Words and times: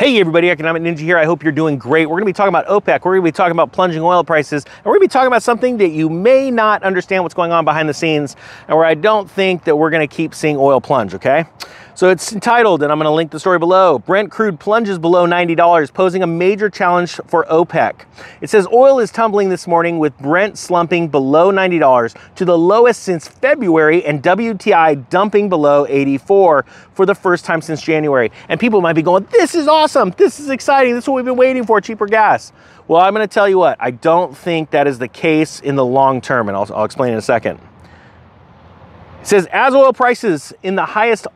Hey 0.00 0.18
everybody, 0.18 0.50
Economic 0.50 0.82
Ninja 0.82 1.00
here. 1.00 1.18
I 1.18 1.26
hope 1.26 1.42
you're 1.42 1.52
doing 1.52 1.76
great. 1.76 2.06
We're 2.06 2.16
gonna 2.16 2.24
be 2.24 2.32
talking 2.32 2.48
about 2.48 2.66
OPEC. 2.66 3.04
We're 3.04 3.12
gonna 3.12 3.24
be 3.24 3.30
talking 3.30 3.52
about 3.52 3.72
plunging 3.72 4.00
oil 4.00 4.24
prices, 4.24 4.64
and 4.64 4.86
we're 4.86 4.92
gonna 4.94 5.00
be 5.00 5.08
talking 5.08 5.26
about 5.26 5.42
something 5.42 5.76
that 5.76 5.90
you 5.90 6.08
may 6.08 6.50
not 6.50 6.82
understand 6.82 7.24
what's 7.24 7.34
going 7.34 7.52
on 7.52 7.66
behind 7.66 7.90
the 7.90 7.94
scenes, 7.94 8.34
and 8.68 8.76
where 8.78 8.86
I 8.86 8.94
don't 8.94 9.30
think 9.30 9.64
that 9.64 9.76
we're 9.76 9.90
gonna 9.90 10.06
keep 10.06 10.34
seeing 10.34 10.56
oil 10.56 10.80
plunge, 10.80 11.12
okay? 11.14 11.44
So 11.94 12.08
it's 12.08 12.32
entitled, 12.32 12.82
and 12.82 12.90
I'm 12.90 12.96
going 12.98 13.04
to 13.04 13.14
link 13.14 13.30
the 13.30 13.38
story 13.38 13.58
below 13.58 13.98
Brent 13.98 14.30
crude 14.30 14.58
plunges 14.58 14.98
below 14.98 15.26
$90, 15.26 15.92
posing 15.92 16.22
a 16.22 16.26
major 16.26 16.70
challenge 16.70 17.16
for 17.26 17.44
OPEC. 17.50 18.06
It 18.40 18.48
says 18.48 18.66
oil 18.72 18.98
is 18.98 19.10
tumbling 19.10 19.50
this 19.50 19.66
morning 19.66 19.98
with 19.98 20.16
Brent 20.16 20.56
slumping 20.56 21.08
below 21.08 21.52
$90 21.52 22.16
to 22.36 22.44
the 22.46 22.56
lowest 22.56 23.02
since 23.02 23.28
February 23.28 24.02
and 24.06 24.22
WTI 24.22 25.06
dumping 25.10 25.50
below 25.50 25.86
84 25.86 26.64
for 26.94 27.04
the 27.04 27.14
first 27.14 27.44
time 27.44 27.60
since 27.60 27.82
January. 27.82 28.32
And 28.48 28.58
people 28.58 28.80
might 28.80 28.94
be 28.94 29.02
going, 29.02 29.28
This 29.30 29.54
is 29.54 29.68
awesome. 29.68 30.14
This 30.16 30.40
is 30.40 30.48
exciting. 30.48 30.94
This 30.94 31.04
is 31.04 31.08
what 31.08 31.16
we've 31.16 31.26
been 31.26 31.36
waiting 31.36 31.66
for 31.66 31.78
cheaper 31.82 32.06
gas. 32.06 32.52
Well, 32.88 33.02
I'm 33.02 33.12
going 33.12 33.26
to 33.26 33.32
tell 33.32 33.48
you 33.48 33.58
what, 33.58 33.76
I 33.78 33.90
don't 33.90 34.36
think 34.36 34.70
that 34.70 34.86
is 34.86 34.98
the 34.98 35.08
case 35.08 35.60
in 35.60 35.76
the 35.76 35.84
long 35.84 36.22
term, 36.22 36.48
and 36.48 36.56
I'll, 36.56 36.68
I'll 36.74 36.84
explain 36.84 37.12
in 37.12 37.18
a 37.18 37.22
second. 37.22 37.60
It 39.20 39.26
says, 39.26 39.46
as 39.52 39.74
oil 39.74 39.92
prices 39.92 40.54
in 40.62 40.74
the 40.74 40.86
highest 40.86 41.26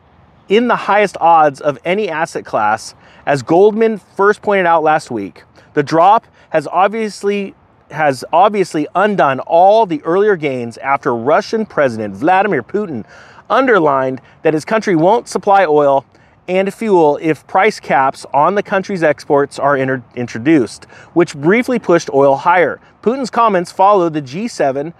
in 0.49 0.67
the 0.67 0.75
highest 0.75 1.17
odds 1.19 1.61
of 1.61 1.77
any 1.83 2.09
asset 2.09 2.45
class, 2.45 2.95
as 3.25 3.41
Goldman 3.41 3.97
first 3.97 4.41
pointed 4.41 4.65
out 4.65 4.83
last 4.83 5.11
week. 5.11 5.43
The 5.73 5.83
drop 5.83 6.25
has 6.49 6.67
obviously 6.67 7.53
has 7.91 8.25
obviously 8.33 8.85
undone 8.95 9.39
all 9.41 9.85
the 9.85 10.01
earlier 10.03 10.35
gains 10.35 10.77
after 10.79 11.15
Russian 11.15 11.65
President 11.65 12.13
Vladimir 12.15 12.61
Putin 12.61 13.05
underlined 13.49 14.21
that 14.41 14.53
his 14.53 14.65
country 14.65 14.95
won't 14.95 15.29
supply 15.29 15.65
oil 15.65 16.05
and 16.49 16.73
fuel 16.73 17.17
if 17.21 17.45
price 17.47 17.79
caps 17.79 18.25
on 18.33 18.55
the 18.55 18.63
country's 18.63 19.03
exports 19.03 19.59
are 19.59 19.77
inter- 19.77 20.03
introduced, 20.15 20.85
which 21.13 21.35
briefly 21.35 21.79
pushed 21.79 22.09
oil 22.13 22.35
higher. 22.35 22.79
Putin's 23.01 23.29
comments 23.29 23.71
followed 23.71 24.13
the 24.13 24.21
G7, 24.21 24.93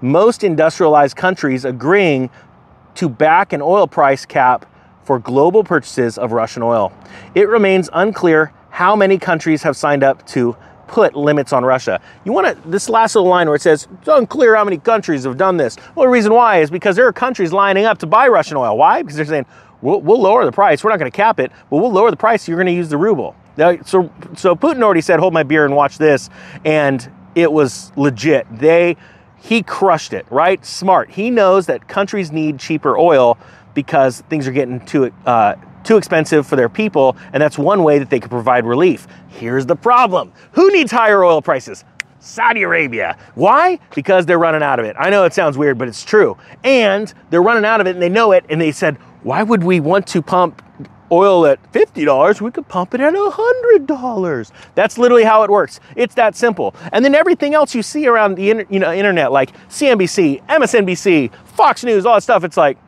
most 0.00 0.44
industrialized 0.44 1.16
countries 1.16 1.64
agreeing 1.64 2.30
to 2.94 3.08
back 3.08 3.52
an 3.52 3.62
oil 3.62 3.86
price 3.86 4.24
cap 4.24 4.66
for 5.06 5.18
global 5.18 5.64
purchases 5.64 6.18
of 6.18 6.32
Russian 6.32 6.62
oil. 6.62 6.92
It 7.34 7.48
remains 7.48 7.88
unclear 7.92 8.52
how 8.70 8.96
many 8.96 9.18
countries 9.18 9.62
have 9.62 9.76
signed 9.76 10.02
up 10.02 10.26
to 10.28 10.56
put 10.88 11.16
limits 11.16 11.52
on 11.52 11.64
Russia. 11.64 12.00
You 12.24 12.32
want 12.32 12.46
to, 12.46 12.68
this 12.68 12.88
last 12.88 13.14
little 13.14 13.30
line 13.30 13.46
where 13.46 13.56
it 13.56 13.62
says, 13.62 13.88
it's 13.98 14.08
unclear 14.08 14.54
how 14.54 14.64
many 14.64 14.78
countries 14.78 15.24
have 15.24 15.36
done 15.36 15.56
this. 15.56 15.76
Well, 15.94 16.04
the 16.04 16.10
reason 16.10 16.34
why 16.34 16.60
is 16.60 16.70
because 16.70 16.96
there 16.96 17.06
are 17.06 17.12
countries 17.12 17.52
lining 17.52 17.84
up 17.84 17.98
to 17.98 18.06
buy 18.06 18.28
Russian 18.28 18.56
oil. 18.56 18.76
Why? 18.76 19.02
Because 19.02 19.16
they're 19.16 19.24
saying, 19.24 19.46
we'll, 19.80 20.00
we'll 20.00 20.20
lower 20.20 20.44
the 20.44 20.52
price. 20.52 20.84
We're 20.84 20.90
not 20.90 20.98
going 20.98 21.10
to 21.10 21.16
cap 21.16 21.40
it, 21.40 21.50
but 21.70 21.78
we'll 21.78 21.92
lower 21.92 22.10
the 22.10 22.16
price. 22.16 22.46
You're 22.46 22.56
going 22.56 22.66
to 22.66 22.72
use 22.72 22.88
the 22.88 22.98
ruble. 22.98 23.34
Now, 23.56 23.78
so, 23.82 24.12
so 24.36 24.54
Putin 24.54 24.82
already 24.82 25.00
said, 25.00 25.18
hold 25.18 25.32
my 25.32 25.42
beer 25.42 25.64
and 25.64 25.74
watch 25.74 25.98
this. 25.98 26.30
And 26.64 27.10
it 27.34 27.50
was 27.50 27.92
legit. 27.96 28.46
They, 28.50 28.96
he 29.38 29.62
crushed 29.62 30.12
it, 30.12 30.26
right? 30.30 30.64
Smart. 30.64 31.10
He 31.10 31.30
knows 31.30 31.66
that 31.66 31.88
countries 31.88 32.32
need 32.32 32.58
cheaper 32.58 32.98
oil 32.98 33.38
because 33.76 34.22
things 34.22 34.48
are 34.48 34.52
getting 34.52 34.84
too 34.84 35.12
uh, 35.24 35.54
too 35.84 35.96
expensive 35.96 36.44
for 36.44 36.56
their 36.56 36.68
people, 36.68 37.16
and 37.32 37.40
that's 37.40 37.56
one 37.56 37.84
way 37.84 38.00
that 38.00 38.10
they 38.10 38.18
could 38.18 38.32
provide 38.32 38.64
relief. 38.64 39.06
Here's 39.28 39.66
the 39.66 39.76
problem: 39.76 40.32
who 40.52 40.72
needs 40.72 40.90
higher 40.90 41.22
oil 41.22 41.40
prices? 41.40 41.84
Saudi 42.18 42.62
Arabia. 42.62 43.16
Why? 43.36 43.78
Because 43.94 44.26
they're 44.26 44.38
running 44.38 44.62
out 44.62 44.80
of 44.80 44.84
it. 44.84 44.96
I 44.98 45.10
know 45.10 45.24
it 45.24 45.32
sounds 45.32 45.56
weird, 45.56 45.78
but 45.78 45.86
it's 45.86 46.04
true. 46.04 46.36
And 46.64 47.12
they're 47.30 47.42
running 47.42 47.64
out 47.64 47.80
of 47.80 47.86
it, 47.86 47.90
and 47.90 48.02
they 48.02 48.08
know 48.08 48.32
it. 48.32 48.44
And 48.48 48.60
they 48.60 48.72
said, 48.72 48.96
why 49.22 49.44
would 49.44 49.62
we 49.62 49.78
want 49.78 50.08
to 50.08 50.22
pump 50.22 50.60
oil 51.10 51.46
at 51.46 51.72
$50, 51.72 52.40
we 52.40 52.50
could 52.50 52.68
pump 52.68 52.94
it 52.94 53.00
at 53.00 53.14
$100. 53.14 54.52
That's 54.74 54.98
literally 54.98 55.24
how 55.24 55.42
it 55.42 55.50
works. 55.50 55.80
It's 55.94 56.14
that 56.14 56.34
simple. 56.34 56.74
And 56.92 57.04
then 57.04 57.14
everything 57.14 57.54
else 57.54 57.74
you 57.74 57.82
see 57.82 58.06
around 58.06 58.36
the 58.36 58.66
you 58.68 58.78
know, 58.78 58.92
internet, 58.92 59.32
like 59.32 59.52
CNBC, 59.68 60.44
MSNBC, 60.46 61.32
Fox 61.44 61.84
News, 61.84 62.06
all 62.06 62.14
that 62.14 62.22
stuff, 62.22 62.44
it's 62.44 62.56
like, 62.56 62.78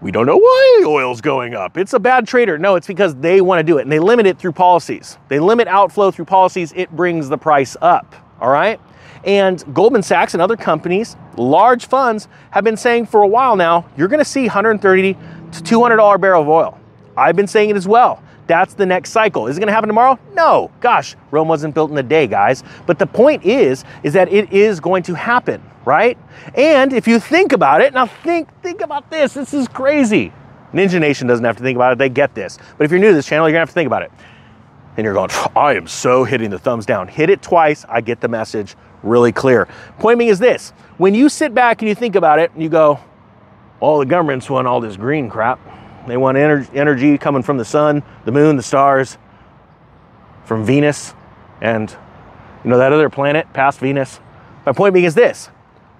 we 0.00 0.12
don't 0.12 0.26
know 0.26 0.36
why 0.36 0.84
oil's 0.86 1.20
going 1.20 1.54
up. 1.54 1.76
It's 1.76 1.92
a 1.92 1.98
bad 1.98 2.26
trader. 2.26 2.56
No, 2.56 2.76
it's 2.76 2.86
because 2.86 3.16
they 3.16 3.40
want 3.40 3.58
to 3.58 3.64
do 3.64 3.78
it 3.78 3.82
and 3.82 3.90
they 3.90 3.98
limit 3.98 4.26
it 4.26 4.38
through 4.38 4.52
policies. 4.52 5.18
They 5.28 5.40
limit 5.40 5.66
outflow 5.66 6.10
through 6.10 6.26
policies, 6.26 6.72
it 6.76 6.90
brings 6.92 7.28
the 7.28 7.38
price 7.38 7.76
up. 7.80 8.14
All 8.40 8.50
right. 8.50 8.80
And 9.24 9.62
Goldman 9.74 10.04
Sachs 10.04 10.34
and 10.34 10.40
other 10.40 10.56
companies, 10.56 11.16
large 11.36 11.86
funds, 11.86 12.28
have 12.52 12.62
been 12.62 12.76
saying 12.76 13.06
for 13.06 13.22
a 13.22 13.26
while 13.26 13.56
now, 13.56 13.86
you're 13.96 14.08
going 14.08 14.20
to 14.20 14.24
see 14.24 14.42
130 14.42 15.14
to 15.14 15.18
$200 15.50 16.20
barrel 16.20 16.42
of 16.42 16.48
oil. 16.48 16.78
I've 17.16 17.34
been 17.34 17.48
saying 17.48 17.70
it 17.70 17.76
as 17.76 17.88
well. 17.88 18.22
That's 18.48 18.74
the 18.74 18.86
next 18.86 19.10
cycle. 19.10 19.46
Is 19.46 19.56
it 19.56 19.60
going 19.60 19.68
to 19.68 19.72
happen 19.72 19.88
tomorrow? 19.88 20.18
No. 20.32 20.72
Gosh, 20.80 21.14
Rome 21.30 21.46
wasn't 21.46 21.74
built 21.74 21.92
in 21.92 21.98
a 21.98 22.02
day, 22.02 22.26
guys. 22.26 22.64
But 22.86 22.98
the 22.98 23.06
point 23.06 23.44
is, 23.44 23.84
is 24.02 24.14
that 24.14 24.32
it 24.32 24.52
is 24.52 24.80
going 24.80 25.04
to 25.04 25.14
happen 25.14 25.62
right? 25.88 26.18
And 26.54 26.92
if 26.92 27.08
you 27.08 27.18
think 27.18 27.52
about 27.52 27.80
it, 27.80 27.94
now 27.94 28.04
think 28.04 28.46
think 28.62 28.82
about 28.82 29.10
this. 29.10 29.32
This 29.32 29.54
is 29.54 29.66
crazy. 29.68 30.30
Ninja 30.74 31.00
Nation 31.00 31.26
doesn't 31.26 31.44
have 31.44 31.56
to 31.56 31.62
think 31.62 31.76
about 31.76 31.92
it. 31.92 31.98
They 31.98 32.10
get 32.10 32.34
this. 32.34 32.58
But 32.76 32.84
if 32.84 32.90
you're 32.90 33.00
new 33.00 33.08
to 33.08 33.14
this 33.14 33.26
channel, 33.26 33.48
you're 33.48 33.54
going 33.54 33.60
to 33.60 33.62
have 33.62 33.70
to 33.70 33.74
think 33.74 33.86
about 33.86 34.02
it. 34.02 34.12
And 34.98 35.04
you're 35.04 35.14
going, 35.14 35.30
I 35.56 35.74
am 35.74 35.86
so 35.86 36.24
hitting 36.24 36.50
the 36.50 36.58
thumbs 36.58 36.84
down. 36.84 37.08
Hit 37.08 37.30
it 37.30 37.40
twice. 37.40 37.86
I 37.88 38.02
get 38.02 38.20
the 38.20 38.28
message 38.28 38.76
really 39.02 39.32
clear. 39.32 39.66
Point 39.98 40.18
being 40.18 40.30
is 40.30 40.38
this. 40.38 40.70
When 40.98 41.14
you 41.14 41.30
sit 41.30 41.54
back 41.54 41.80
and 41.80 41.88
you 41.88 41.94
think 41.94 42.16
about 42.16 42.38
it 42.38 42.50
and 42.52 42.62
you 42.62 42.68
go, 42.68 43.00
all 43.80 43.98
the 43.98 44.06
governments 44.06 44.50
want 44.50 44.66
all 44.66 44.82
this 44.82 44.98
green 44.98 45.30
crap. 45.30 45.58
They 46.08 46.16
want 46.16 46.36
ener- 46.36 46.74
energy 46.74 47.18
coming 47.18 47.42
from 47.42 47.58
the 47.58 47.64
sun, 47.64 48.02
the 48.24 48.32
moon, 48.32 48.56
the 48.56 48.62
stars, 48.62 49.18
from 50.44 50.64
Venus, 50.64 51.14
and 51.60 51.90
you 52.64 52.70
know 52.70 52.78
that 52.78 52.92
other 52.92 53.10
planet 53.10 53.52
past 53.52 53.78
Venus. 53.78 54.20
My 54.64 54.72
point 54.72 54.94
being 54.94 55.04
is 55.04 55.14
this 55.14 55.50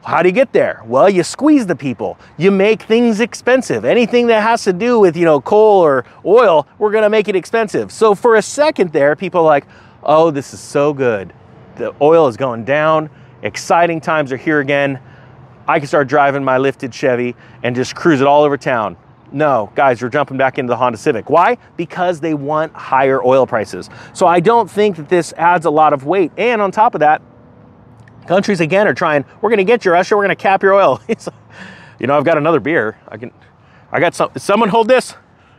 how 0.05 0.23
do 0.23 0.29
you 0.29 0.35
get 0.35 0.53
there? 0.53 0.83
Well, 0.87 1.11
you 1.11 1.23
squeeze 1.23 1.67
the 1.67 1.77
people. 1.77 2.19
You 2.39 2.51
make 2.51 2.83
things 2.83 3.21
expensive. 3.21 3.85
Anything 3.85 4.29
that 4.29 4.43
has 4.43 4.65
to 4.65 4.73
do 4.73 4.99
with, 4.99 5.17
you 5.17 5.25
know, 5.25 5.41
coal 5.41 5.81
or 5.83 6.05
oil, 6.25 6.67
we're 6.79 6.93
going 6.93 7.03
to 7.03 7.11
make 7.11 7.29
it 7.29 7.37
expensive. 7.37 7.93
So 7.93 8.15
for 8.15 8.37
a 8.37 8.43
second 8.43 8.93
there, 8.93 9.15
people 9.17 9.41
are 9.41 9.47
like, 9.47 9.67
"Oh, 10.03 10.31
this 10.31 10.55
is 10.55 10.61
so 10.61 10.95
good. 10.95 11.33
The 11.77 11.95
oil 12.01 12.27
is 12.29 12.37
going 12.37 12.65
down. 12.65 13.11
Exciting 13.43 14.01
times 14.01 14.33
are 14.33 14.37
here 14.37 14.61
again. 14.61 14.99
I 15.67 15.79
can 15.79 15.87
start 15.87 16.09
driving 16.09 16.43
my 16.43 16.57
lifted 16.57 16.95
Chevy 16.95 17.37
and 17.63 17.77
just 17.77 17.95
cruise 17.95 18.21
it 18.23 18.27
all 18.27 18.45
over 18.45 18.57
town." 18.57 18.97
No, 19.31 19.71
guys, 19.75 20.01
you're 20.01 20.11
jumping 20.11 20.39
back 20.39 20.59
into 20.59 20.71
the 20.71 20.77
Honda 20.77 20.97
Civic. 20.97 21.29
Why? 21.29 21.59
Because 21.77 22.21
they 22.21 22.35
want 22.35 22.73
higher 22.73 23.23
oil 23.23 23.47
prices. 23.47 23.91
So 24.15 24.27
I 24.27 24.41
don't 24.41 24.71
think 24.71 24.97
that 24.97 25.09
this 25.09 25.35
adds 25.37 25.67
a 25.67 25.71
lot 25.71 25.93
of 25.93 26.05
weight. 26.07 26.33
And 26.39 26.63
on 26.63 26.71
top 26.71 26.95
of 26.95 27.01
that, 27.01 27.21
Countries 28.29 28.61
again 28.61 28.87
are 28.87 28.93
trying, 28.93 29.25
we're 29.41 29.49
going 29.49 29.57
to 29.57 29.65
get 29.65 29.87
you, 29.87 29.91
Russia, 29.91 30.15
we're 30.15 30.25
going 30.25 30.37
to 30.37 30.43
cap 30.43 30.63
your 30.63 30.75
oil. 30.75 31.01
you 31.99 32.07
know, 32.07 32.15
I've 32.15 32.27
got 32.27 32.37
another 32.37 32.61
beer. 32.61 32.99
I 33.09 33.17
can, 33.17 33.33
I 33.91 34.01
got 34.01 34.15
some, 34.15 34.31
someone 34.37 34.69
hold 34.69 34.87
this? 34.87 35.15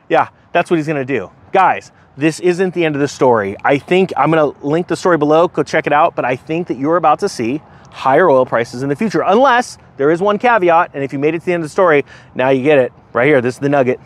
Yeah, 0.07 0.29
that's 0.53 0.69
what 0.69 0.77
he's 0.77 0.85
going 0.85 1.03
to 1.03 1.13
do. 1.13 1.31
Guys, 1.51 1.91
this 2.15 2.39
isn't 2.41 2.73
the 2.75 2.85
end 2.85 2.95
of 2.95 3.01
the 3.01 3.07
story. 3.07 3.55
I 3.63 3.79
think 3.79 4.13
I'm 4.15 4.29
going 4.29 4.53
to 4.53 4.65
link 4.65 4.87
the 4.87 4.95
story 4.95 5.17
below, 5.17 5.47
go 5.47 5.63
check 5.63 5.87
it 5.87 5.93
out, 5.93 6.15
but 6.15 6.25
I 6.25 6.35
think 6.35 6.67
that 6.67 6.77
you're 6.77 6.97
about 6.97 7.19
to 7.19 7.29
see 7.29 7.61
higher 7.89 8.29
oil 8.29 8.45
prices 8.45 8.83
in 8.83 8.89
the 8.89 8.95
future, 8.95 9.23
unless 9.25 9.77
there 9.97 10.11
is 10.11 10.21
one 10.21 10.37
caveat. 10.37 10.91
And 10.93 11.03
if 11.03 11.11
you 11.11 11.17
made 11.17 11.33
it 11.33 11.39
to 11.39 11.45
the 11.45 11.53
end 11.53 11.63
of 11.63 11.65
the 11.65 11.71
story, 11.71 12.05
now 12.35 12.49
you 12.49 12.61
get 12.61 12.77
it 12.77 12.93
right 13.13 13.25
here. 13.25 13.41
This 13.41 13.55
is 13.55 13.59
the 13.59 13.69
nugget. 13.69 13.99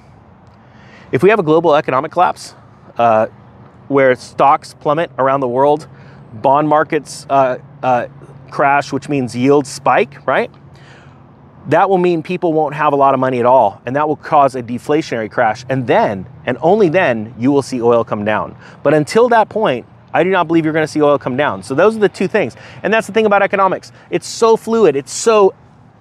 If 1.11 1.21
we 1.21 1.29
have 1.31 1.39
a 1.39 1.43
global 1.43 1.75
economic 1.75 2.11
collapse 2.11 2.55
uh, 2.97 3.27
where 3.89 4.15
stocks 4.15 4.73
plummet 4.73 5.11
around 5.17 5.41
the 5.41 5.47
world, 5.47 5.87
bond 6.33 6.69
markets 6.69 7.27
uh, 7.29 7.57
uh, 7.81 8.07
crash, 8.51 8.93
which 8.93 9.09
means 9.09 9.35
yields 9.35 9.69
spike, 9.69 10.25
right? 10.25 10.49
That 11.67 11.89
will 11.89 11.97
mean 11.97 12.23
people 12.23 12.51
won't 12.51 12.75
have 12.75 12.93
a 12.93 12.95
lot 12.95 13.13
of 13.13 13.19
money 13.19 13.39
at 13.39 13.45
all, 13.45 13.81
and 13.85 13.95
that 13.95 14.07
will 14.07 14.17
cause 14.17 14.55
a 14.55 14.61
deflationary 14.61 15.31
crash. 15.31 15.65
And 15.69 15.87
then, 15.87 16.25
and 16.45 16.57
only 16.61 16.89
then, 16.89 17.33
you 17.37 17.51
will 17.51 17.61
see 17.61 17.81
oil 17.81 18.03
come 18.03 18.25
down. 18.25 18.57
But 18.83 18.93
until 18.93 19.29
that 19.29 19.49
point, 19.49 19.85
I 20.13 20.23
do 20.23 20.29
not 20.29 20.47
believe 20.47 20.65
you're 20.65 20.73
going 20.73 20.85
to 20.85 20.91
see 20.91 21.01
oil 21.01 21.17
come 21.17 21.37
down. 21.37 21.63
So 21.63 21.73
those 21.73 21.95
are 21.95 21.99
the 21.99 22.09
two 22.09 22.27
things. 22.27 22.55
And 22.83 22.93
that's 22.93 23.07
the 23.07 23.13
thing 23.13 23.25
about 23.25 23.41
economics. 23.41 23.91
It's 24.09 24.27
so 24.27 24.57
fluid. 24.57 24.95
It's 24.95 25.11
so 25.11 25.55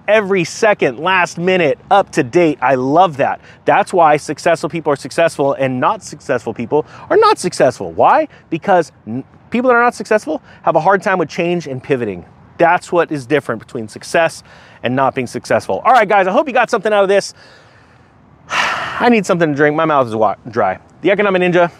every 0.07 0.43
second, 0.43 0.99
last 0.99 1.37
minute, 1.37 1.79
up 1.89 2.11
to 2.11 2.23
date. 2.23 2.59
I 2.61 2.75
love 2.75 3.17
that. 3.17 3.41
That's 3.65 3.93
why 3.93 4.17
successful 4.17 4.69
people 4.69 4.91
are 4.91 4.97
successful 4.97 5.53
and 5.53 5.79
not 5.79 6.03
successful 6.03 6.53
people 6.53 6.85
are 7.09 7.17
not 7.17 7.39
successful. 7.39 7.91
Why? 7.91 8.27
Because 8.49 8.91
people 9.49 9.69
that 9.69 9.75
are 9.75 9.83
not 9.83 9.95
successful 9.95 10.41
have 10.63 10.75
a 10.75 10.81
hard 10.81 11.01
time 11.01 11.17
with 11.17 11.29
change 11.29 11.67
and 11.67 11.81
pivoting. 11.81 12.25
That's 12.57 12.91
what 12.91 13.11
is 13.11 13.25
different 13.25 13.59
between 13.59 13.87
success 13.87 14.43
and 14.83 14.95
not 14.95 15.15
being 15.15 15.27
successful. 15.27 15.79
All 15.79 15.91
right, 15.91 16.07
guys, 16.07 16.27
I 16.27 16.31
hope 16.31 16.47
you 16.47 16.53
got 16.53 16.69
something 16.69 16.91
out 16.91 17.03
of 17.03 17.09
this. 17.09 17.33
I 18.49 19.09
need 19.09 19.25
something 19.25 19.49
to 19.49 19.55
drink. 19.55 19.75
My 19.75 19.85
mouth 19.85 20.07
is 20.07 20.51
dry. 20.51 20.79
The 21.01 21.11
Economic 21.11 21.41
Ninja 21.41 21.71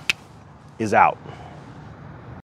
is 0.79 0.93
out. 0.93 1.17